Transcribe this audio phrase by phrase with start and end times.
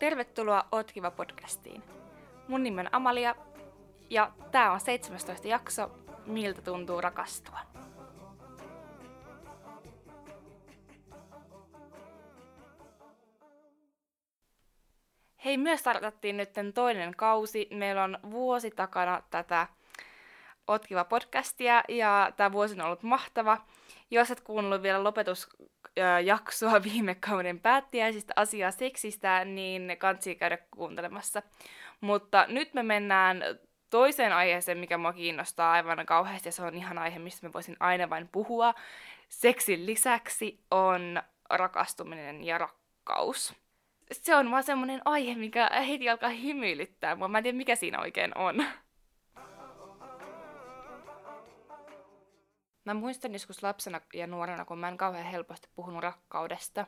[0.00, 1.82] Tervetuloa Oot podcastiin.
[2.48, 3.34] Mun nimi on Amalia
[4.10, 5.90] ja tää on 17 jakso
[6.26, 7.58] Miltä tuntuu rakastua.
[15.44, 17.68] Hei, myös startattiin nyt toinen kausi.
[17.70, 19.66] Meillä on vuosi takana tätä
[20.70, 23.58] Otkiva podcastia ja tämä vuosi on ollut mahtava.
[24.10, 31.42] Jos et kuunnellut vielä lopetusjaksoa viime kauden päättäjäisistä asiaa seksistä, niin kansi käydä kuuntelemassa.
[32.00, 33.42] Mutta nyt me mennään
[33.90, 37.76] toiseen aiheeseen, mikä mua kiinnostaa aivan kauheasti, ja se on ihan aihe, mistä mä voisin
[37.80, 38.74] aina vain puhua.
[39.28, 43.54] Seksin lisäksi on rakastuminen ja rakkaus.
[44.12, 47.28] Se on vaan semmonen aihe, mikä heti alkaa hymyilyttää mua.
[47.28, 48.64] Mä en tiedä, mikä siinä oikein on.
[52.90, 56.86] Mä muistan joskus lapsena ja nuorena, kun mä en kauhean helposti puhunut rakkaudesta.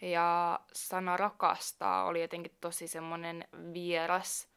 [0.00, 4.48] Ja sana rakastaa oli jotenkin tosi semmonen vieras.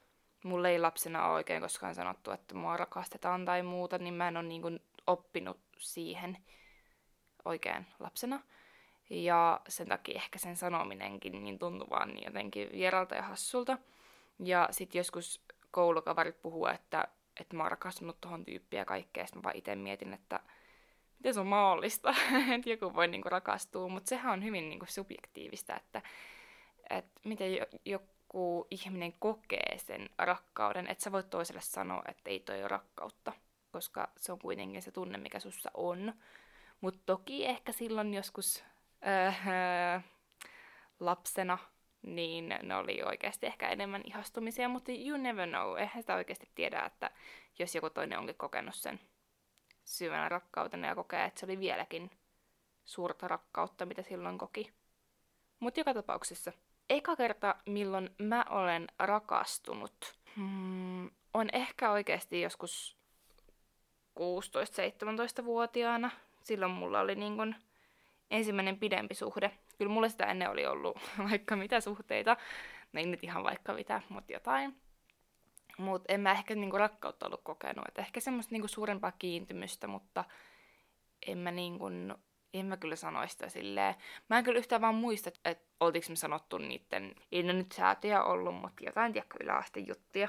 [0.43, 4.37] Mulle ei lapsena ole oikein koskaan sanottu, että mua rakastetaan tai muuta, niin mä en
[4.37, 6.37] ole niin oppinut siihen
[7.45, 8.39] oikein lapsena.
[9.09, 13.77] Ja sen takia ehkä sen sanominenkin niin tuntuu vaan niin jotenkin vieralta ja hassulta.
[14.39, 17.07] Ja sitten joskus koulukaverit puhuu, että,
[17.39, 19.25] että mä oon rakastunut tuohon tyyppiä ja kaikkea.
[19.25, 20.39] Sitten mä vaan itse mietin, että
[21.21, 22.09] miten se on mahdollista,
[22.55, 26.01] että joku voi niinku rakastua, mutta sehän on hyvin niinku subjektiivista, että,
[26.89, 27.49] että miten
[27.85, 33.33] joku ihminen kokee sen rakkauden, että sä voit toiselle sanoa, että ei toi ole rakkautta,
[33.71, 36.13] koska se on kuitenkin se tunne, mikä sussa on.
[36.81, 38.63] Mutta toki ehkä silloin joskus
[39.07, 40.03] äh,
[40.99, 41.57] lapsena,
[42.01, 46.81] niin ne oli oikeasti ehkä enemmän ihastumisia, mutta you never know, eihän sitä oikeasti tiedä,
[46.85, 47.11] että
[47.59, 48.99] jos joku toinen onkin kokenut sen
[49.97, 52.11] syvänä rakkautena ja kokee, että se oli vieläkin
[52.85, 54.71] suurta rakkautta, mitä silloin koki.
[55.59, 56.51] Mutta joka tapauksessa,
[56.89, 62.97] eka kerta, milloin mä olen rakastunut, hmm, on ehkä oikeasti joskus
[64.19, 66.11] 16-17-vuotiaana.
[66.43, 67.55] Silloin mulla oli niin kun
[68.31, 69.51] ensimmäinen pidempi suhde.
[69.77, 70.97] Kyllä mulla sitä ennen oli ollut
[71.29, 72.37] vaikka mitä suhteita.
[72.93, 74.75] No ei nyt ihan vaikka mitä, mutta jotain.
[75.77, 77.85] Mutta en mä ehkä niinku rakkautta ollut kokenut.
[77.87, 80.23] Et ehkä semmoista niinku suurempaa kiintymystä, mutta
[81.27, 81.85] en mä, niinku,
[82.53, 83.95] en mä kyllä sano sitä silleen.
[84.29, 87.71] Mä en kyllä yhtään vaan muista, että et, oltiinko me sanottu niiden, ei ne nyt
[87.71, 90.27] säätöjä ollut, mutta jotain tiedäkö yläaste juttuja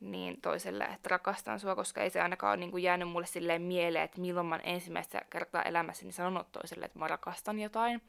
[0.00, 3.62] niin toiselle, että rakastan sua, koska ei se ainakaan ole niin kuin jäänyt mulle silleen
[3.62, 8.02] mieleen, että milloin mä ensimmäistä kertaa elämässäni sanonut toiselle, että mä rakastan jotain.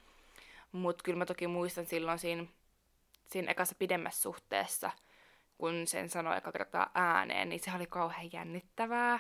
[0.71, 2.45] Mutta kyllä mä toki muistan silloin siinä,
[3.27, 4.91] siinä ekassa pidemmässä suhteessa–
[5.59, 9.19] kun sen sanoi eka kertaa ääneen, niin se oli kauhean jännittävää.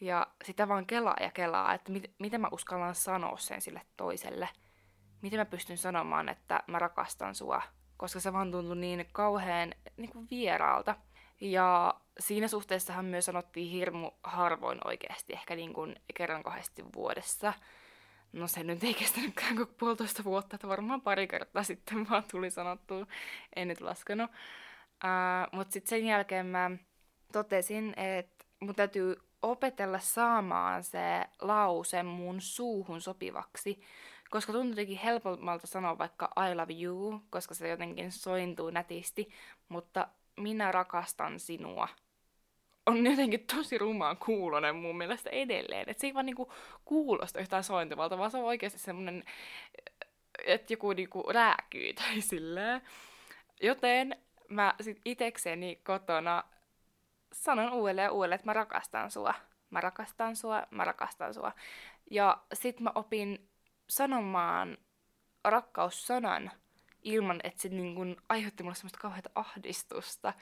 [0.00, 4.48] Ja sitä vaan kelaa ja kelaa, että mit, miten mä uskallan sanoa sen sille toiselle.
[5.22, 7.62] Miten mä pystyn sanomaan, että mä rakastan sua.
[7.96, 10.96] Koska se vaan tuntui niin kauhean niin kuin vieraalta.
[11.40, 17.52] Ja siinä suhteessahan myös sanottiin hirmu harvoin oikeasti, ehkä niin kuin kerran kahdesti vuodessa.
[18.32, 22.50] No se nyt ei kestänytkään kuin puolitoista vuotta, että varmaan pari kertaa sitten vaan tuli
[22.50, 22.94] sanottu,
[23.56, 24.30] en nyt laskenut.
[25.04, 26.70] Uh, Mutta sitten sen jälkeen mä
[27.32, 33.80] totesin, että mun täytyy opetella saamaan se lause mun suuhun sopivaksi,
[34.30, 39.28] koska tuntuu jotenkin helpommalta sanoa vaikka I love you, koska se jotenkin sointuu nätisti,
[39.68, 41.88] mutta minä rakastan sinua
[42.88, 45.90] on jotenkin tosi rumaan kuulonen mun mielestä edelleen.
[45.90, 46.52] Että se ei vaan niinku
[46.84, 49.24] kuulosta yhtään sointuvalta, vaan se on oikeasti semmonen,
[50.46, 52.82] että joku niinku rääkyy tai silleen.
[53.62, 54.16] Joten
[54.48, 56.44] mä sit itekseni kotona
[57.32, 59.34] sanon uudelleen ja uudelleen, että mä rakastan sua.
[59.70, 61.52] Mä rakastan sua, mä rakastan sua.
[62.10, 63.48] Ja sit mä opin
[63.88, 64.78] sanomaan
[65.44, 66.50] rakkaussanan
[67.02, 70.32] ilman, että se niin kun aiheutti mulle semmoista kauheata ahdistusta.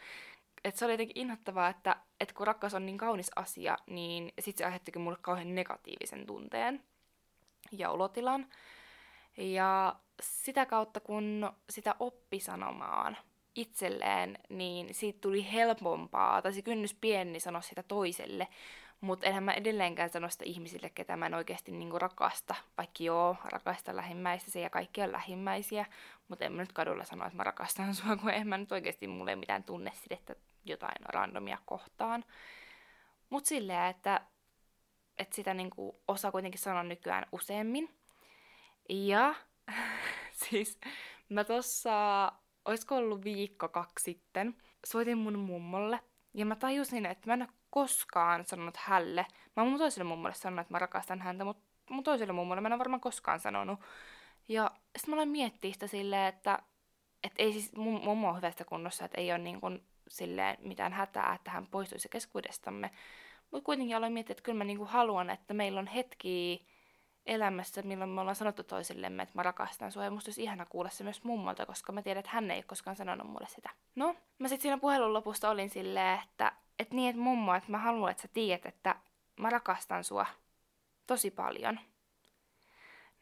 [0.65, 4.57] Et se oli jotenkin inhottavaa, että, että kun rakkaus on niin kaunis asia, niin sit
[4.57, 6.85] se aiheuttikin mulle kauhean negatiivisen tunteen
[7.73, 8.47] ja olotilan.
[9.37, 13.17] Ja sitä kautta, kun sitä oppi sanomaan,
[13.57, 18.49] itselleen, niin siitä tuli helpompaa, tai se kynnys pieni sanoa sitä toiselle,
[19.01, 23.37] mutta enhän mä edelleenkään sano sitä ihmisille, ketä mä en oikeasti niinku rakasta, vaikka joo,
[23.45, 25.87] rakasta lähimmäistä, ja kaikki on lähimmäisiä,
[26.29, 29.09] mutta en mä nyt kadulla sano, että mä rakastan sua, kun en mä nyt oikeasti
[29.09, 32.25] mulle mitään tunnesidettä jotain randomia kohtaan.
[33.31, 34.21] Mutta silleen, että,
[35.19, 37.95] että sitä niinku osaa kuitenkin sanoa nykyään useammin.
[38.89, 39.35] Ja
[40.45, 40.79] siis
[41.29, 42.33] mä tossa
[42.67, 46.01] olisiko ollut viikko kaksi sitten, soitin mun mummolle.
[46.35, 49.27] Ja mä tajusin, että mä en ole koskaan sanonut hälle.
[49.57, 52.69] Mä oon mun toiselle mummolle sanonut, että mä rakastan häntä, mutta mun toiselle mummolle mä
[52.69, 53.81] en ole varmaan koskaan sanonut.
[54.49, 56.59] Ja sitten mä aloin miettiä sitä silleen, että
[57.25, 60.93] että ei siis mun mummo on hyvästä kunnossa, että ei ole niin kuin silleen mitään
[60.93, 62.91] hätää, että hän poistuisi keskuudestamme.
[63.51, 66.67] Mutta kuitenkin aloin miettiä, että kyllä mä niin kuin haluan, että meillä on hetki
[67.27, 70.05] elämässä, milloin me ollaan sanottu toisillemme, että mä rakastan sua.
[70.05, 72.65] Ja musta olisi ihana kuulla se myös mummolta, koska mä tiedän, että hän ei ole
[72.65, 73.71] koskaan sanonut mulle sitä.
[73.95, 77.79] No, mä sitten siinä puhelun lopusta olin silleen, että, että niin, että mummo, että mä
[77.79, 78.95] haluan, että sä tiedät, että
[79.41, 80.27] mä rakastan sua
[81.07, 81.81] tosi paljon.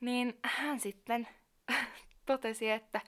[0.01, 1.29] Niin hän sitten
[2.27, 3.01] totesi, että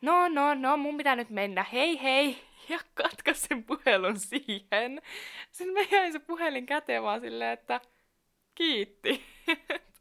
[0.00, 5.02] no, no, no, mun pitää nyt mennä, hei, hei, ja katkas sen puhelun siihen.
[5.50, 7.80] Sitten me jäin se puhelin käteen vaan silleen, että
[8.54, 9.24] kiitti.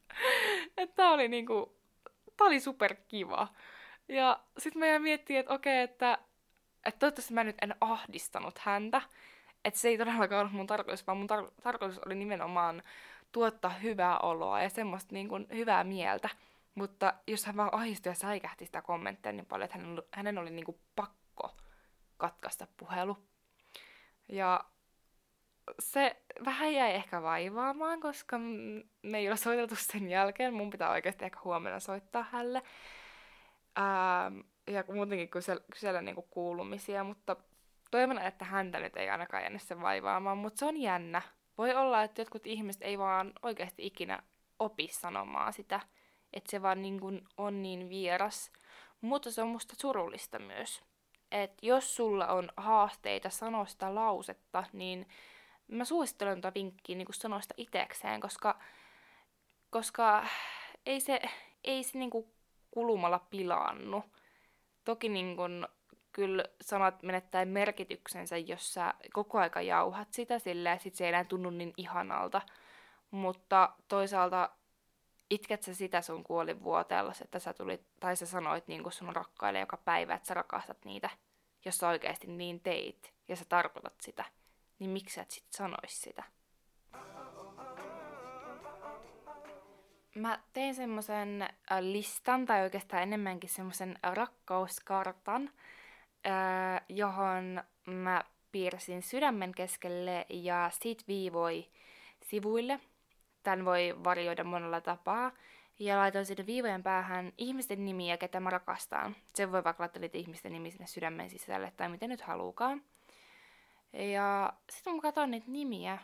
[0.78, 1.78] että oli niinku,
[2.38, 3.48] tää oli super kiva.
[4.08, 6.18] Ja sitten mä jäin miettimään, että okei, että,
[6.86, 9.02] että toivottavasti mä nyt en ahdistanut häntä.
[9.66, 12.84] Että se ei todellakaan ollut mun tarkoitus, vaan mun tar- tarkoitus oli nimenomaan
[13.32, 16.30] tuottaa hyvää oloa ja semmoista niin kuin hyvää mieltä.
[16.76, 19.80] Mutta jos hän vaan ahistui ja säikähti sitä kommenttia niin paljon, että
[20.12, 21.56] hänen, oli niin kuin pakko
[22.18, 23.18] katkaista puhelu.
[24.30, 24.66] Ja
[25.80, 26.16] se
[26.46, 28.38] vähän jäi ehkä vaivaamaan, koska
[29.02, 30.54] me ei ole soiteltu sen jälkeen.
[30.54, 32.62] Mun pitää oikeasti ehkä huomenna soittaa hälle.
[33.78, 37.36] Ähm, ja muutenkin kysellä, kysellä niinku kuulumisia, mutta
[37.92, 40.38] toivon, että häntä nyt ei ainakaan jäänyt sen vaivaamaan.
[40.38, 41.22] Mutta se on jännä.
[41.58, 44.24] Voi olla, että jotkut ihmiset ei vaan oikeasti ikinä
[44.60, 45.80] opi sanomaan sitä,
[46.34, 48.52] että se vaan niin kuin on niin vieras.
[49.02, 50.82] Mutta se on musta surullista myös.
[51.32, 55.08] Että jos sulla on haasteita sanoa sitä lausetta, niin
[55.72, 58.60] mä suosittelen tuota vinkkiä niin sanoa sitä itekseen, koska,
[59.70, 60.26] koska
[60.86, 61.22] ei se,
[61.64, 62.12] ei se niin
[62.72, 64.04] kulumalla pilaannu.
[64.86, 65.68] Toki niin kuin,
[66.12, 71.24] kyllä sanat menettää merkityksensä, jos sä koko aika jauhat sitä silleen, sit se ei enää
[71.24, 72.42] tunnu niin ihanalta.
[73.12, 74.50] Mutta toisaalta
[75.30, 79.78] itket sä sitä sun kuolivuoteella, että sä tulit, tai sä sanoit niin sun rakkaille joka
[79.78, 81.10] päivä, että sä rakastat niitä,
[81.66, 84.26] jos sä oikeasti niin teit, ja sä tarkoitat sitä
[84.82, 86.24] niin miksi sä et sit sanois sitä?
[90.16, 95.50] Mä tein semmoisen äh, listan, tai oikeastaan enemmänkin semmoisen rakkauskartan,
[96.26, 101.70] äh, johon mä piirsin sydämen keskelle ja sit viivoi
[102.24, 102.80] sivuille.
[103.44, 105.32] Tän voi varjoida monella tapaa.
[105.80, 109.16] Ja laitoin sinne viivojen päähän ihmisten nimiä, ketä mä rakastan.
[109.36, 112.82] Se voi vaikka laittaa ihmisten nimi sinne sydämen sisälle tai miten nyt haluukaan.
[113.94, 115.98] Ja sitten kun katsoin niitä nimiä,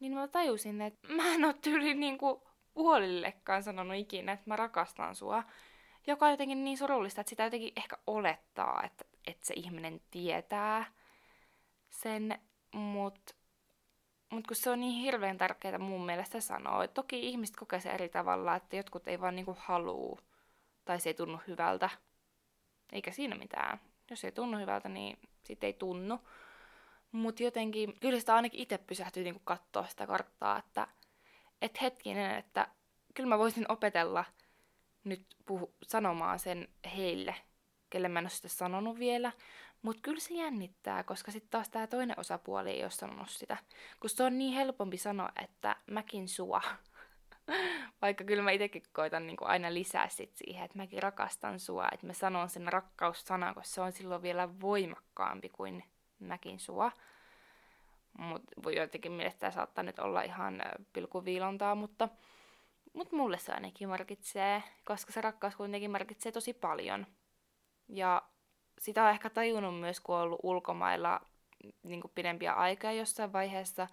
[0.00, 5.16] niin mä tajusin, että mä en ole tyyli niinku puolillekaan sanonut ikinä, että mä rakastan
[5.16, 5.42] sua.
[6.06, 10.92] Joka on jotenkin niin surullista, että sitä jotenkin ehkä olettaa, että, että se ihminen tietää
[11.90, 12.38] sen,
[12.72, 13.34] mutta
[14.30, 17.90] mut kun se on niin hirveän tärkeää mun mielestä sanoa, että toki ihmiset kokee se
[17.90, 20.20] eri tavalla, että jotkut ei vaan niinku haluu
[20.84, 21.90] tai se ei tunnu hyvältä.
[22.92, 23.80] Eikä siinä mitään.
[24.10, 26.18] Jos ei tunnu hyvältä, niin sitten ei tunnu.
[27.12, 30.88] Mutta jotenkin, kyllä sitä ainakin itse pysähtyy niinku katsoa sitä karttaa, että
[31.62, 32.68] et hetkinen, että
[33.14, 34.24] kyllä mä voisin opetella
[35.04, 37.34] nyt puhu, sanomaan sen heille,
[37.90, 39.32] kelle mä en ole sitä sanonut vielä.
[39.82, 43.56] Mutta kyllä se jännittää, koska sitten taas tämä toinen osapuoli ei ole sanonut sitä.
[44.00, 46.62] Kun se on niin helpompi sanoa, että mäkin sua.
[48.02, 51.88] Vaikka kyllä mä itsekin koitan niin aina lisää sit siihen, että mäkin rakastan sua.
[51.92, 55.84] Että mä sanon sen rakkaussanan, koska se on silloin vielä voimakkaampi kuin
[56.24, 56.92] mäkin sua.
[58.64, 60.62] Voi jotenkin mielestä saattaa nyt olla ihan
[60.92, 62.08] pilkuviilontaa, mutta,
[62.92, 67.06] mutta mulle se ainakin merkitsee, koska se rakkaus kuitenkin merkitsee tosi paljon.
[67.88, 68.22] Ja
[68.78, 71.20] sitä on ehkä tajunnut myös, kun on ollut ulkomailla
[71.82, 73.88] niin pidempiä aikaa jossain vaiheessa,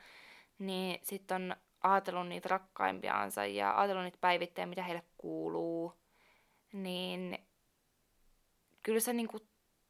[0.59, 5.93] niin sitten on ajatellut niitä rakkaimpiaansa ja ajatellut niitä päivittäin, mitä heille kuuluu,
[6.73, 7.37] niin
[8.83, 9.39] kyllä sä niinku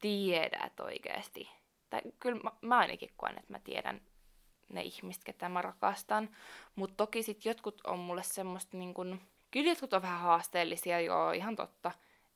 [0.01, 1.49] tiedät oikeasti
[1.89, 4.01] tai kyllä mä, mä ainakin koen, että mä tiedän
[4.69, 6.29] ne ihmiset, ketä mä rakastan.
[6.75, 11.31] Mutta toki sitten jotkut on mulle semmoista niin kun, kyllä jotkut on vähän haasteellisia, joo,
[11.31, 11.91] ihan totta.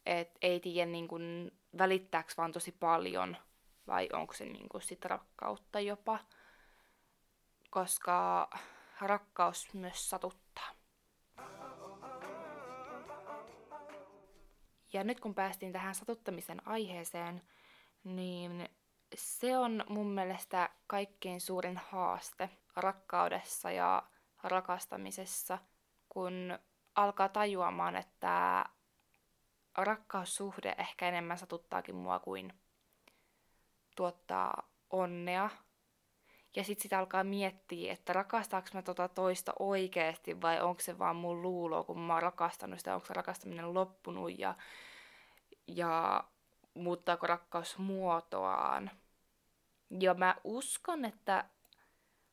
[0.05, 3.37] Että ei tiedä niin kun, välittääkö vaan tosi paljon
[3.87, 6.19] vai onko se niin kun, sit rakkautta jopa.
[7.69, 8.49] Koska
[9.01, 10.69] rakkaus myös satuttaa.
[14.93, 17.41] Ja nyt kun päästiin tähän satuttamisen aiheeseen,
[18.03, 18.69] niin
[19.15, 24.03] se on mun mielestä kaikkein suurin haaste rakkaudessa ja
[24.43, 25.57] rakastamisessa,
[26.09, 26.59] kun
[26.95, 28.65] alkaa tajuamaan, että
[29.77, 32.53] rakkaussuhde ehkä enemmän satuttaakin mua kuin
[33.95, 35.49] tuottaa onnea.
[36.55, 41.15] Ja sitten sitä alkaa miettiä, että rakastaako mä tota toista oikeasti vai onko se vaan
[41.15, 44.55] mun luulo, kun mä oon rakastanut sitä, onko se rakastaminen loppunut ja,
[45.67, 46.23] ja
[46.73, 48.91] muuttaako rakkaus muotoaan.
[49.99, 51.45] Ja mä uskon, että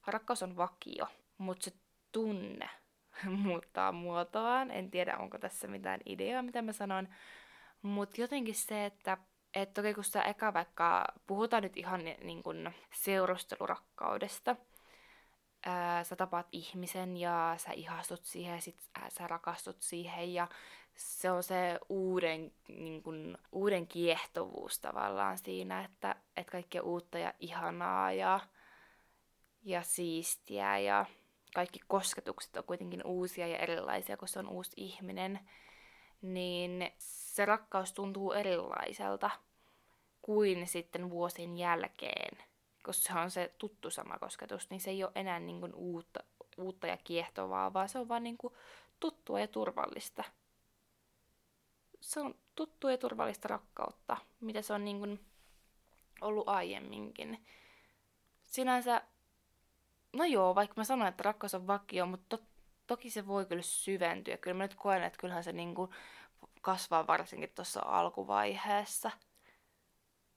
[0.07, 1.07] rakkaus on vakio,
[1.39, 1.73] mutta se
[2.13, 2.71] tunne
[3.45, 4.71] muuttaa muotoaan.
[4.71, 7.09] En tiedä, onko tässä mitään ideaa, mitä mä sanon.
[7.83, 9.19] Mutta jotenkin se, että
[9.55, 14.57] et toki kun sitä eka vaikka puhutaan nyt ihan niin kuin seurustelurakkaudesta,
[15.67, 18.77] ää, sä tapaat ihmisen ja sä ihastut siihen ja sit
[19.09, 20.49] sä rakastut siihen ja
[20.97, 27.19] se on se uuden, niin kuin, uuden kiehtovuus tavallaan siinä, että, että kaikki on uutta
[27.19, 28.41] ja ihanaa ja,
[29.63, 31.07] ja siistiä ja
[31.55, 35.41] kaikki kosketukset on kuitenkin uusia ja erilaisia, kun se on uusi ihminen,
[36.23, 39.31] niin se rakkaus tuntuu erilaiselta
[40.23, 42.39] kuin sitten vuosien jälkeen,
[42.83, 46.21] koska se on se tuttu sama kosketus, niin se ei ole enää niin kuin uutta,
[46.59, 48.55] uutta ja kiehtovaa, vaan se on vaan niin kuin
[49.01, 50.25] tuttua ja turvallista.
[52.01, 55.21] Se on tuttua ja turvallista rakkautta, mitä se on niin kuin
[56.21, 57.47] ollut aiemminkin.
[58.45, 59.03] Sinänsä,
[60.13, 62.45] no joo, vaikka mä sanoin, että rakkaus on vakio, mutta to,
[62.87, 64.37] toki se voi kyllä syventyä.
[64.37, 65.91] Kyllä mä nyt koen, että kyllähän se niin kuin
[66.61, 69.11] kasvaa varsinkin tuossa alkuvaiheessa.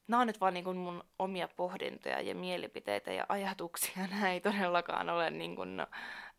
[0.08, 4.08] Nämä on nyt vaan niin kuin mun omia pohdintoja ja mielipiteitä ja ajatuksia.
[4.12, 5.88] Nämä ei todellakaan ole niin kuin,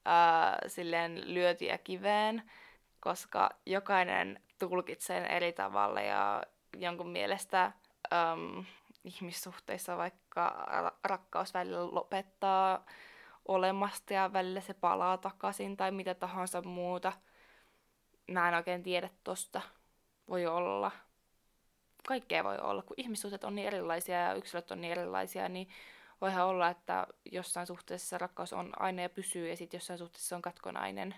[0.04, 2.42] ää, silleen lyötyjä kiveen,
[3.00, 6.42] koska jokainen tulkitsee eri tavalla ja
[6.78, 7.64] jonkun mielestä
[8.12, 8.64] äm,
[9.04, 10.66] ihmissuhteissa vaikka
[11.04, 12.87] rakkaus välillä lopettaa
[13.49, 17.12] olemasta ja välillä se palaa takaisin tai mitä tahansa muuta–
[18.30, 19.62] mä en oikein tiedä tosta.
[20.28, 20.90] Voi olla.
[22.09, 22.83] Kaikkea voi olla.
[22.83, 25.69] Kun ihmissuhteet on niin erilaisia ja yksilöt on niin erilaisia, niin
[26.21, 30.43] voihan olla, että jossain suhteessa rakkaus on aina ja pysyy ja sitten jossain suhteessa on
[30.43, 31.15] katkonainen.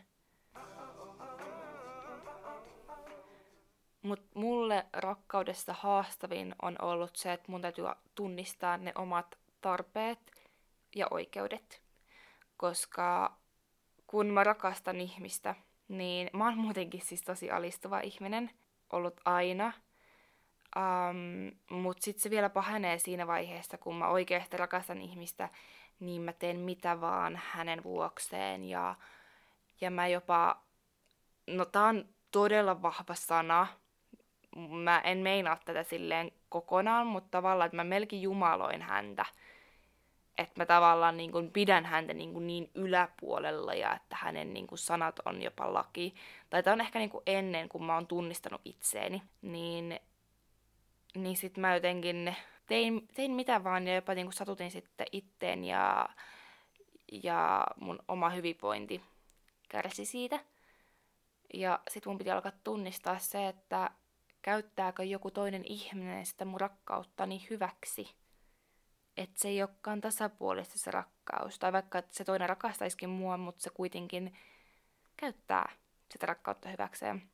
[4.02, 10.18] Mutta mulle rakkaudesta haastavin on ollut se, että mun täytyy tunnistaa ne omat tarpeet
[10.96, 11.82] ja oikeudet.
[12.56, 13.36] Koska
[14.06, 15.54] kun mä rakastan ihmistä,
[15.88, 18.50] niin mä oon muutenkin siis tosi alistuva ihminen,
[18.92, 19.72] ollut aina.
[20.76, 25.48] Um, Mutta sitten se vielä pahenee siinä vaiheessa, kun mä oikeasti rakastan ihmistä,
[26.00, 28.64] niin mä teen mitä vaan hänen vuokseen.
[28.64, 28.94] Ja,
[29.80, 30.62] ja mä jopa,
[31.46, 33.66] no tää on todella vahva sana.
[34.56, 39.24] Mä en meinaa tätä silleen kokonaan, mutta tavallaan, että mä melkein jumaloin häntä
[40.38, 44.66] että mä tavallaan niin kuin pidän häntä niin, kuin niin yläpuolella ja että hänen niin
[44.66, 46.14] kuin sanat on jopa laki.
[46.50, 50.00] Tai tämä on ehkä niin kuin ennen, kun mä oon tunnistanut itseeni, niin,
[51.16, 55.64] niin sit mä jotenkin tein, tein mitä vaan ja jopa niin kuin satutin sitten itteen
[55.64, 56.08] ja,
[57.12, 59.02] ja mun oma hyvinvointi
[59.68, 60.40] kärsi siitä.
[61.54, 63.90] Ja sit mun piti alkaa tunnistaa se, että
[64.42, 68.10] käyttääkö joku toinen ihminen sitä mun rakkauttani hyväksi–
[69.16, 71.58] että se ei olekaan tasapuolista se rakkaus.
[71.58, 74.38] Tai vaikka se toinen rakastaisikin mua, mutta se kuitenkin
[75.16, 75.72] käyttää
[76.12, 77.30] sitä rakkautta hyväkseen.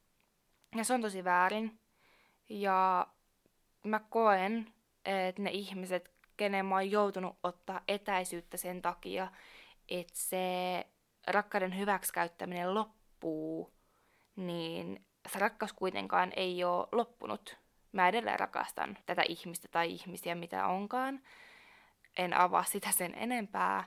[0.76, 1.80] Ja se on tosi väärin.
[2.48, 3.06] Ja
[3.82, 4.72] mä koen,
[5.04, 9.28] että ne ihmiset, kenen mä oon joutunut ottaa etäisyyttä sen takia,
[9.88, 10.86] että se
[11.26, 13.72] rakkauden hyväksikäyttäminen loppuu,
[14.36, 17.56] niin se rakkaus kuitenkaan ei ole loppunut.
[17.92, 21.20] Mä edelleen rakastan tätä ihmistä tai ihmisiä, mitä onkaan
[22.18, 23.84] en avaa sitä sen enempää,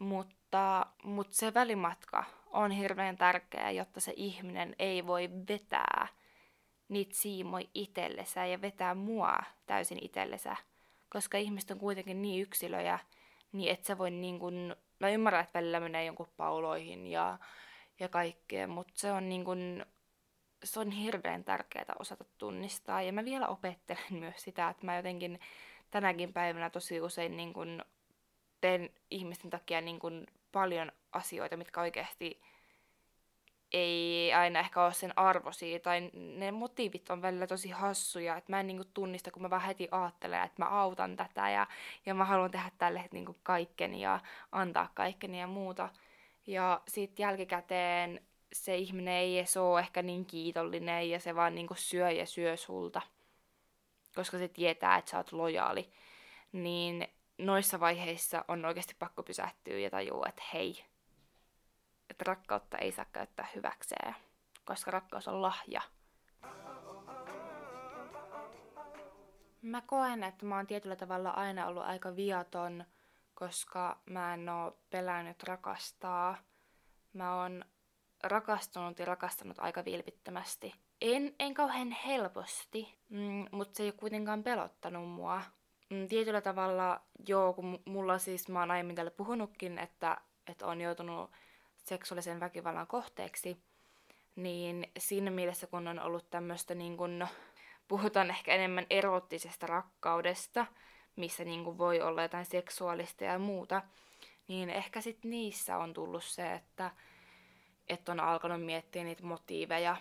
[0.00, 6.08] mutta, mutta se välimatka on hirveän tärkeä, jotta se ihminen ei voi vetää
[6.88, 10.56] niitä siimoi itsellensä ja vetää mua täysin itsellensä.
[11.08, 12.98] Koska ihmiset on kuitenkin niin yksilöjä,
[13.52, 17.38] niin et sä voi niin kun, mä ymmärrän, että välillä menee jonkun pauloihin ja,
[18.00, 19.86] ja kaikkea, mutta se on niin kun,
[20.64, 23.02] se on hirveän tärkeää osata tunnistaa.
[23.02, 25.40] Ja mä vielä opettelen myös sitä, että mä jotenkin
[25.90, 27.84] tänäkin päivänä tosi usein niin kun
[28.60, 32.40] teen ihmisten takia niin kun paljon asioita, mitkä oikeasti
[33.76, 38.60] ei aina ehkä ole sen arvoisia, tai ne motiivit on välillä tosi hassuja, että mä
[38.60, 41.66] en niinku tunnista, kun mä vähän heti ajattelen, että mä autan tätä ja,
[42.06, 44.20] ja mä haluan tehdä tälle niinku kaikkeni ja
[44.52, 45.88] antaa kaikkeni ja muuta.
[46.46, 48.20] Ja sitten jälkikäteen
[48.52, 52.56] se ihminen ei edes ole ehkä niin kiitollinen ja se vaan niinku syö ja syö
[52.56, 53.02] sulta
[54.16, 55.90] koska se tietää, että sä oot lojaali,
[56.52, 60.84] niin noissa vaiheissa on oikeasti pakko pysähtyä ja tajua, että hei,
[62.10, 64.14] että rakkautta ei saa käyttää hyväkseen,
[64.64, 65.82] koska rakkaus on lahja.
[69.62, 72.84] Mä koen, että mä oon tietyllä tavalla aina ollut aika viaton,
[73.34, 76.36] koska mä en oo pelännyt rakastaa.
[77.12, 77.64] Mä oon
[78.22, 84.42] rakastunut ja rakastanut aika vilpittömästi En, en kauhean helposti, mm, mutta se ei ole kuitenkaan
[84.42, 85.42] pelottanut mua.
[85.90, 90.80] Mm, tietyllä tavalla, joo, kun mulla siis, mä oon aiemmin tälle puhunutkin, että, että on
[90.80, 91.30] joutunut
[91.86, 93.56] seksuaalisen väkivallan kohteeksi,
[94.36, 97.26] niin siinä mielessä, kun on ollut tämmöistä niin kun,
[97.88, 100.66] puhutaan ehkä enemmän erottisesta rakkaudesta,
[101.16, 103.82] missä niin kun voi olla jotain seksuaalista ja muuta,
[104.48, 106.90] niin ehkä sitten niissä on tullut se, että,
[107.88, 109.96] että on alkanut miettiä niitä motiiveja,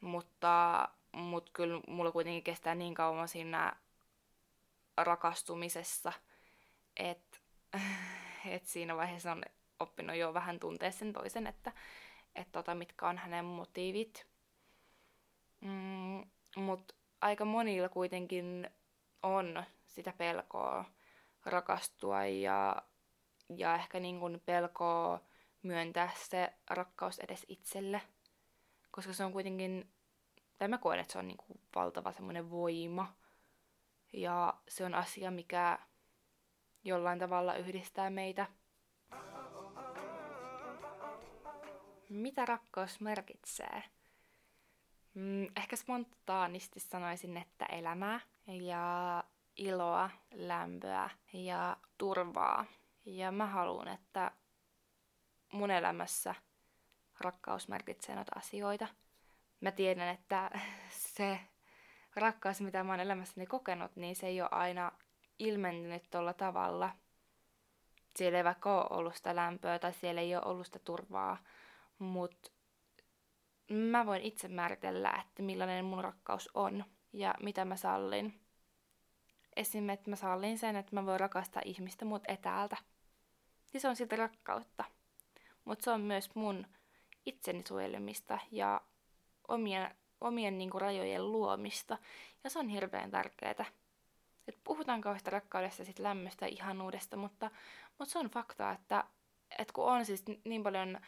[0.00, 3.76] mutta, mutta kyllä mulla kuitenkin kestää niin kauan siinä
[4.96, 6.12] rakastumisessa,
[6.96, 7.38] että
[8.54, 9.42] et siinä vaiheessa on
[9.80, 11.72] oppinut jo vähän tuntea sen toisen, että
[12.34, 14.26] et tota, mitkä on hänen motiivit.
[15.60, 16.24] Mm,
[16.56, 18.70] Mutta aika monilla kuitenkin
[19.22, 20.84] on sitä pelkoa
[21.44, 22.82] rakastua ja,
[23.56, 25.20] ja ehkä niin kuin pelkoa
[25.62, 28.02] myöntää se rakkaus edes itselle.
[28.90, 29.92] Koska se on kuitenkin,
[30.58, 33.14] tai mä koen, että se on niin kuin valtava semmoinen voima.
[34.12, 35.78] Ja se on asia, mikä
[36.84, 38.46] jollain tavalla yhdistää meitä.
[42.08, 43.82] Mitä rakkaus merkitsee?
[45.14, 49.24] Mm, ehkä spontaanisti sanoisin, että elämää ja
[49.56, 52.64] iloa, lämpöä ja turvaa.
[53.04, 54.30] Ja mä haluan, että
[55.52, 56.34] mun elämässä
[57.20, 58.88] rakkaus merkitsee noita asioita.
[59.60, 60.50] Mä tiedän, että
[61.16, 61.40] se
[62.14, 64.92] rakkaus, mitä mä oon elämässäni kokenut, niin se ei ole aina
[65.38, 66.90] ilmentynyt tuolla tavalla.
[68.16, 71.38] Siellä ei vaikka ole ollut sitä lämpöä tai siellä ei ole ollut sitä turvaa,
[71.98, 72.50] mutta
[73.70, 78.40] mä voin itse määritellä, että millainen mun rakkaus on ja mitä mä sallin.
[79.56, 82.76] Esimerkiksi, että mä sallin sen, että mä voin rakastaa ihmistä mut etäältä.
[83.72, 84.84] Ja se on siltä rakkautta.
[85.64, 86.66] Mutta se on myös mun
[87.26, 88.80] itseni suojelemista ja
[89.48, 91.98] omien, omien niinku rajojen luomista.
[92.44, 93.64] Ja se on hirveän tärkeää.
[94.48, 97.50] Et puhutaan kauheasta rakkaudesta, sit lämmöstä ja ihanuudesta, mutta,
[97.98, 99.04] mutta se on fakta, että,
[99.58, 101.00] että kun on siis niin paljon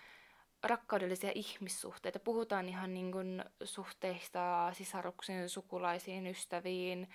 [0.63, 7.09] rakkaudellisia ihmissuhteita, puhutaan ihan niin kuin suhteista sisaruksiin, sukulaisiin, ystäviin,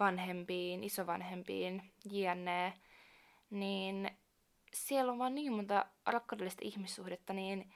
[0.00, 2.72] vanhempiin, isovanhempiin, jne,
[3.50, 4.10] niin
[4.74, 7.72] siellä on vaan niin monta rakkaudellista ihmissuhdetta, niin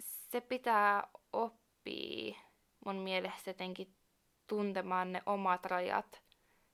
[0.00, 2.34] se pitää oppia
[2.84, 3.94] mun mielestä jotenkin
[4.46, 6.22] tuntemaan ne omat rajat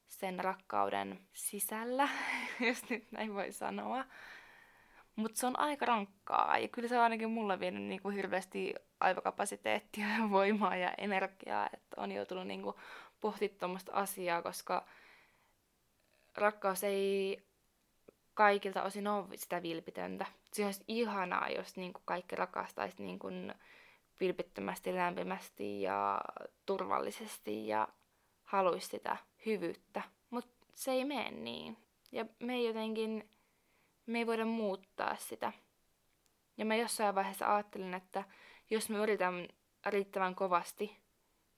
[0.08, 2.08] sen rakkauden sisällä,
[2.68, 4.04] jos nyt näin voi sanoa.
[5.18, 10.06] Mutta se on aika rankkaa ja kyllä se on ainakin mulla vienyt niinku hirveästi aivokapasiteettia
[10.08, 12.74] ja voimaa ja energiaa, että on joutunut niinku
[13.20, 14.86] pohtimaan tuommoista asiaa, koska
[16.34, 17.42] rakkaus ei
[18.34, 20.26] kaikilta osin ole sitä vilpitöntä.
[20.52, 23.28] Se olisi ihanaa, jos niinku kaikki rakastaisi niinku
[24.20, 26.20] vilpittömästi, lämpimästi ja
[26.66, 27.88] turvallisesti ja
[28.44, 30.02] haluaisi sitä hyvyyttä.
[30.30, 31.76] Mutta se ei mene niin.
[32.12, 33.30] Ja me jotenkin
[34.08, 35.52] me ei voida muuttaa sitä.
[36.56, 38.24] Ja mä jossain vaiheessa ajattelin, että
[38.70, 39.48] jos mä yritän
[39.86, 40.96] riittävän kovasti,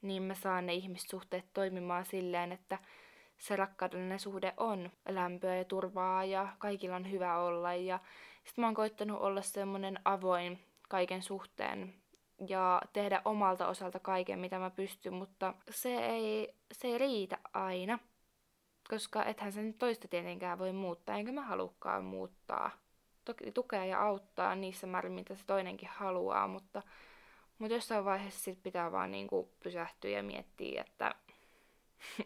[0.02, 2.78] niin mä saan ne ihmissuhteet toimimaan silleen, että
[3.38, 7.74] se rakkaudellinen suhde on lämpöä ja turvaa ja kaikilla on hyvä olla.
[7.74, 7.98] Ja
[8.44, 10.58] sitten mä oon koittanut olla semmonen avoin
[10.88, 11.94] kaiken suhteen
[12.48, 17.98] ja tehdä omalta osalta kaiken, mitä mä pystyn, mutta se ei, se ei riitä aina
[18.90, 22.70] koska ethän sen toista tietenkään voi muuttaa, enkä mä halukkaan muuttaa.
[23.24, 26.82] Toki tukea ja auttaa niissä määrin, mitä se toinenkin haluaa, mutta,
[27.58, 31.14] mutta jossain vaiheessa sit pitää vaan niinku pysähtyä ja miettiä, että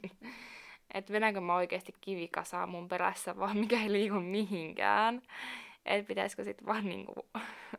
[0.95, 5.23] et venänkö mä oikeasti kivikasaa mun perässä, vaan mikä ei liiku mihinkään.
[5.85, 7.15] Että pitäisikö sit vaan niinku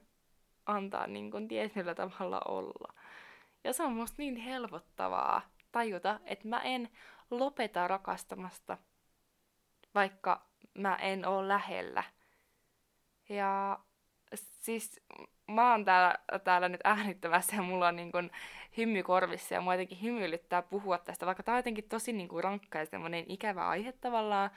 [0.65, 2.93] antaa niinku tietyllä tavalla olla.
[3.63, 6.89] Ja se on musta niin helpottavaa tajuta, että mä en
[7.31, 8.77] lopeta rakastamasta,
[9.95, 12.03] vaikka mä en oo lähellä.
[13.29, 13.79] Ja
[14.35, 15.01] siis
[15.47, 18.31] mä oon täällä, täällä nyt äänittämässä ja mulla on niin kun
[18.77, 22.43] hymmy korvissa ja mua jotenkin hymyilyttää puhua tästä, vaikka tää on jotenkin tosi niin kuin
[22.43, 24.51] rankka ja semmoinen ikävä aihe tavallaan,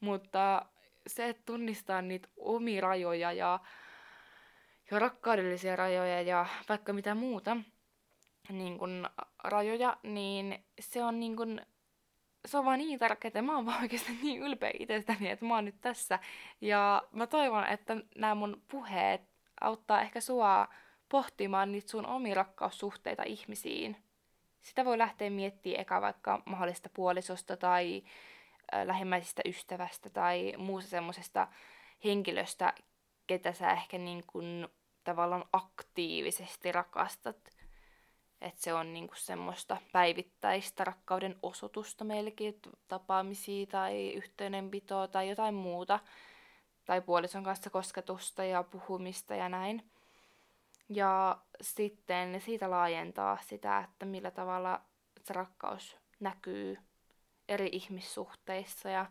[0.00, 0.66] mutta
[1.06, 3.60] se, että tunnistaa niitä omia rajoja ja,
[4.90, 7.56] ja rakkaudellisia rajoja ja vaikka mitä muuta
[8.48, 9.08] niin kun,
[9.44, 11.60] rajoja, niin se on niin kun,
[12.46, 15.64] se on vaan niin tärkeää, mä oon vaan oikeasti niin ylpeä itsestäni, että mä oon
[15.64, 16.18] nyt tässä.
[16.60, 19.22] Ja mä toivon, että nämä mun puheet
[19.60, 20.68] auttaa ehkä sua
[21.08, 23.96] pohtimaan niitä sun omia rakkaussuhteita ihmisiin.
[24.60, 28.02] Sitä voi lähteä miettimään eka vaikka mahdollista puolisosta tai
[28.74, 31.48] äh, lähimmäisistä ystävästä tai muusta semmoisesta
[32.04, 32.72] henkilöstä,
[33.26, 34.68] ketä sä ehkä niin kun
[35.04, 37.36] tavallaan aktiivisesti rakastat.
[38.44, 45.98] Että se on niinku semmoista päivittäistä rakkauden osoitusta meillekin, tapaamisia tai yhteydenpitoa tai jotain muuta.
[46.84, 49.90] Tai puolison kanssa kosketusta ja puhumista ja näin.
[50.88, 54.80] Ja sitten siitä laajentaa sitä, että millä tavalla
[55.22, 56.78] se rakkaus näkyy
[57.48, 59.06] eri ihmissuhteissa ja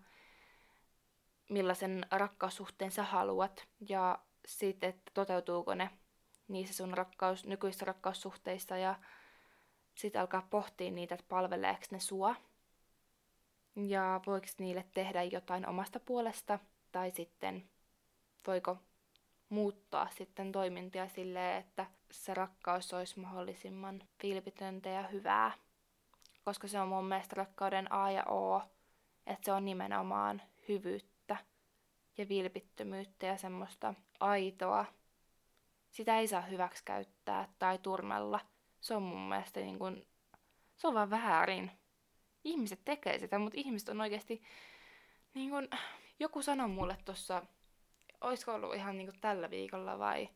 [1.50, 5.90] millaisen rakkaussuhteen sä haluat ja sitten, että toteutuuko ne
[6.48, 8.96] niissä sun rakkaus, nykyisissä rakkaussuhteissa ja
[9.96, 12.36] sitten alkaa pohtia niitä, että palveleeko ne sua
[13.76, 16.60] ja voiko niille tehdä jotain omasta puolesta
[16.92, 17.70] tai sitten
[18.48, 18.78] voiko
[19.50, 25.52] muuttaa sitten toimintia silleen, että se rakkaus olisi mahdollisimman vilpitöntä ja hyvää.
[26.46, 28.62] Koska se on mun mielestä rakkauden A ja O,
[29.28, 31.38] että se on nimenomaan hyvyyttä
[32.18, 34.86] ja vilpittömyyttä ja semmoista aitoa.
[35.90, 38.40] Sitä ei saa hyväksikäyttää tai turmella.
[38.84, 40.08] Se on mun mielestä niin kuin,
[40.76, 41.72] se on vaan väärin.
[42.44, 44.44] Ihmiset tekee sitä, mutta ihmiset on oikeasti
[45.34, 45.70] niin kuin,
[46.20, 47.46] joku sanoi mulle tuossa
[48.22, 50.30] olisiko ollut ihan niin kuin tällä viikolla vai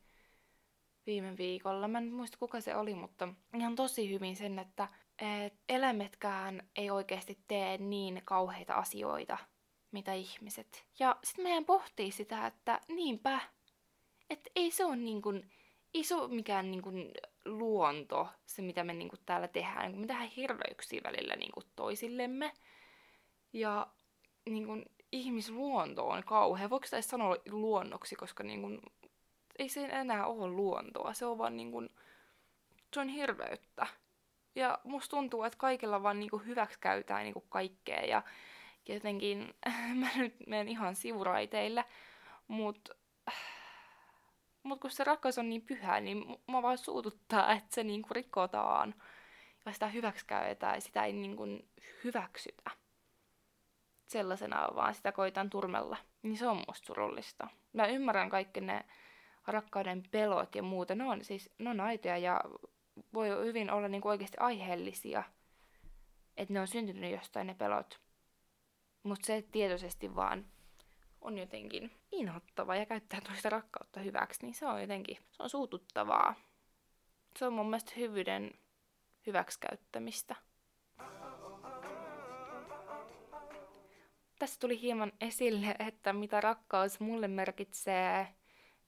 [1.06, 1.88] viime viikolla.
[1.88, 4.88] Mä en muista kuka se oli, mutta ihan tosi hyvin sen, että
[5.46, 9.38] et eläimetkään ei oikeasti tee niin kauheita asioita,
[9.92, 10.86] mitä ihmiset.
[11.00, 13.40] Ja sitten meidän pohtii sitä, että niinpä,
[14.30, 15.52] että ei se ole niin kuin,
[15.94, 17.12] ei se ole mikään niin kuin
[17.48, 19.92] luonto, se mitä me niin kuin täällä tehdään.
[19.92, 22.54] Niin me tehdään hirveyksiä välillä niin kuin toisillemme.
[23.54, 23.88] Ja
[24.50, 26.70] niin kuin, ihmisluonto on kauhea.
[26.70, 28.82] Voiko sitä sanoa luonnoksi, koska niin kun,
[29.60, 31.14] ei se enää ole luontoa.
[31.14, 31.90] Se on vaan niin kun,
[32.94, 33.88] se on hirveyttä.
[34.56, 38.06] Ja musta tuntuu, että kaikilla vaan niin hyväksikäytään niin kaikkea.
[38.06, 38.24] Ja
[38.90, 39.54] jotenkin,
[40.02, 41.86] mä nyt menen ihan sivuraiteille,
[42.48, 42.96] mutta
[44.68, 48.96] mut kun se rakkaus on niin pyhä, niin mä vaan suututtaa, että se niin rikotaan.
[49.66, 51.70] Ja sitä hyväksikäytetään ja sitä ei niin
[52.04, 52.72] hyväksytä
[54.08, 55.98] sellaisena, vaan sitä koitan turmella.
[56.24, 57.48] Niin se on musta surullista.
[57.74, 58.86] Mä ymmärrän kaikki ne
[59.48, 60.96] rakkauden pelot ja muuta.
[60.96, 62.42] Ne on siis, ne on aitoja ja
[63.14, 65.24] voi hyvin olla niinku oikeasti aiheellisia.
[66.38, 68.00] Että ne on syntynyt jostain ne pelot.
[69.04, 70.46] Mutta se tietoisesti vaan
[71.22, 76.36] on jotenkin inhottava ja käyttää toista rakkautta hyväksi, niin se on jotenkin, se on suututtavaa.
[77.40, 78.52] Se on mun mielestä hyvyyden
[79.28, 80.36] hyväksikäyttämistä.
[84.40, 88.28] tässä tuli hieman esille, että mitä rakkaus mulle merkitsee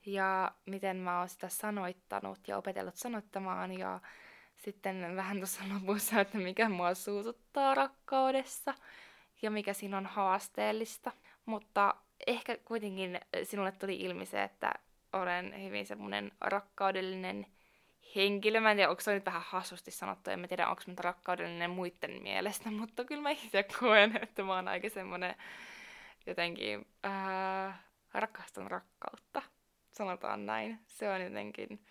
[0.05, 3.99] ja miten mä oon sitä sanoittanut ja opetellut sanoittamaan ja
[4.57, 8.73] sitten vähän tuossa lopussa, että mikä mua suututtaa rakkaudessa
[9.41, 11.11] ja mikä siinä on haasteellista.
[11.45, 11.95] Mutta
[12.27, 14.73] ehkä kuitenkin sinulle tuli ilmi se, että
[15.13, 17.45] olen hyvin semmoinen rakkaudellinen
[18.15, 18.59] henkilö.
[18.59, 21.69] Mä en tiedä, onko se nyt vähän hassusti sanottu, en mä tiedä, onko mä rakkaudellinen
[21.69, 25.35] muiden mielestä, mutta kyllä mä itse koen, että mä oon aika semmonen
[26.25, 29.41] jotenkin ää, rakastan rakkautta.
[29.91, 30.79] Sanotaan näin.
[30.87, 31.85] Se on jotenkin,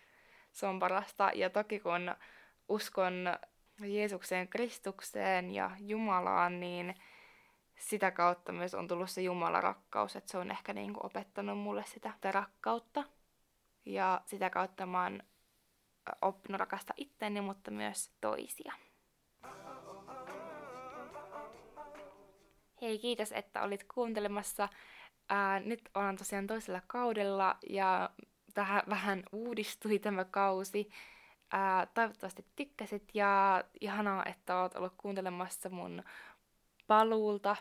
[0.51, 1.31] se on parasta.
[1.35, 2.15] Ja toki kun
[2.69, 3.37] uskon
[3.81, 6.95] Jeesukseen, Kristukseen ja Jumalaan, niin
[7.79, 11.57] sitä kautta myös on tullut se Jumalan rakkaus, että se on ehkä niin kuin opettanut
[11.57, 13.03] mulle sitä, sitä rakkautta.
[13.85, 15.23] Ja sitä kautta mä oon
[16.21, 18.73] oppinut rakastaa itteeni, mutta myös toisia.
[22.81, 24.69] Hei, kiitos, että olit kuuntelemassa.
[25.29, 28.09] Ää, nyt olen tosiaan toisella kaudella ja
[28.53, 30.89] tähän vähän uudistui tämä kausi.
[31.51, 36.03] Ää, toivottavasti tykkäsit ja ihanaa, että olet ollut kuuntelemassa mun
[36.89, 37.55] paluulta.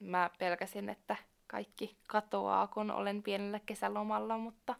[0.00, 4.74] Mä pelkäsin, että kaikki katoaa, kun olen pienellä kesälomalla, mutta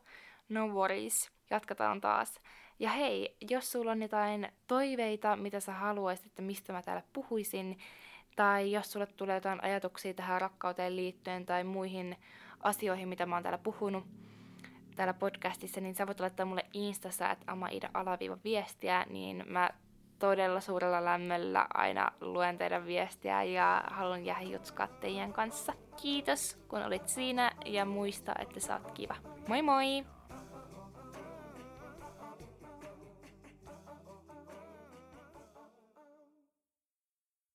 [0.49, 1.31] no worries.
[1.51, 2.41] Jatketaan taas.
[2.79, 7.79] Ja hei, jos sulla on jotain toiveita, mitä sä haluaisit, että mistä mä täällä puhuisin,
[8.37, 12.17] tai jos sulle tulee jotain ajatuksia tähän rakkauteen liittyen tai muihin
[12.61, 14.05] asioihin, mitä mä oon täällä puhunut
[14.97, 19.71] täällä podcastissa, niin sä voit laittaa mulle Instassa, että amaida alaviiva viestiä, niin mä
[20.23, 25.73] todella suurella lämmöllä aina luen teidän viestiä ja haluan jäädä jutskaa teidän kanssa.
[26.03, 29.17] Kiitos, kun olit siinä ja muista, että sä oot kiva.
[29.49, 30.05] Moi moi!